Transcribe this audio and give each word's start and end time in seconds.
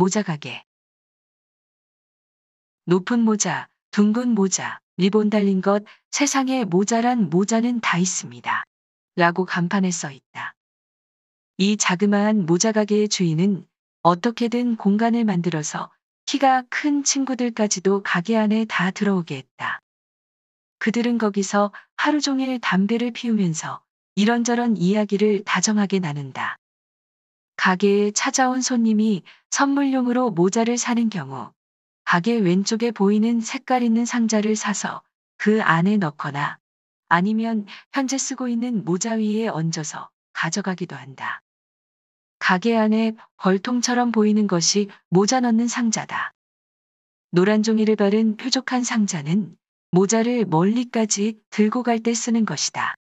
모자 0.00 0.22
가게. 0.22 0.64
높은 2.86 3.20
모자, 3.20 3.68
둥근 3.90 4.30
모자, 4.30 4.80
리본 4.96 5.28
달린 5.28 5.60
것, 5.60 5.84
세상에 6.10 6.64
모자란 6.64 7.28
모자는 7.28 7.80
다 7.82 7.98
있습니다. 7.98 8.64
라고 9.16 9.44
간판에 9.44 9.90
써 9.90 10.10
있다. 10.10 10.54
이 11.58 11.76
자그마한 11.76 12.46
모자 12.46 12.72
가게의 12.72 13.10
주인은 13.10 13.66
어떻게든 14.00 14.76
공간을 14.76 15.26
만들어서 15.26 15.92
키가 16.24 16.62
큰 16.70 17.04
친구들까지도 17.04 18.02
가게 18.02 18.38
안에 18.38 18.64
다 18.64 18.90
들어오게 18.90 19.36
했다. 19.36 19.80
그들은 20.78 21.18
거기서 21.18 21.74
하루 21.98 22.22
종일 22.22 22.58
담배를 22.58 23.10
피우면서 23.10 23.82
이런저런 24.14 24.78
이야기를 24.78 25.44
다정하게 25.44 25.98
나눈다. 25.98 26.56
가게에 27.60 28.12
찾아온 28.12 28.62
손님이 28.62 29.22
선물용으로 29.50 30.30
모자를 30.30 30.78
사는 30.78 31.10
경우 31.10 31.52
가게 32.04 32.38
왼쪽에 32.38 32.90
보이는 32.90 33.42
색깔 33.42 33.82
있는 33.82 34.06
상자를 34.06 34.56
사서 34.56 35.02
그 35.36 35.62
안에 35.62 35.98
넣거나 35.98 36.56
아니면 37.10 37.66
현재 37.92 38.16
쓰고 38.16 38.48
있는 38.48 38.82
모자 38.86 39.12
위에 39.12 39.48
얹어서 39.48 40.08
가져가기도 40.32 40.96
한다. 40.96 41.42
가게 42.38 42.78
안에 42.78 43.12
벌통처럼 43.36 44.10
보이는 44.10 44.46
것이 44.46 44.88
모자 45.10 45.40
넣는 45.40 45.68
상자다. 45.68 46.32
노란 47.30 47.62
종이를 47.62 47.94
바른 47.94 48.38
뾰족한 48.38 48.84
상자는 48.84 49.54
모자를 49.90 50.46
멀리까지 50.46 51.38
들고 51.50 51.82
갈 51.82 52.00
때 52.00 52.14
쓰는 52.14 52.46
것이다. 52.46 52.94